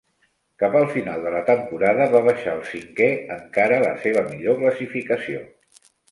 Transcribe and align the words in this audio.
Cap 0.61 0.75
al 0.77 0.85
final 0.93 1.25
de 1.25 1.33
la 1.33 1.41
temporada, 1.49 2.07
va 2.15 2.21
baixar 2.27 2.49
al 2.53 2.63
cinquè, 2.69 3.09
encara 3.35 3.77
la 3.83 3.91
seva 4.05 4.23
millor 4.31 4.57
classificació. 4.63 5.43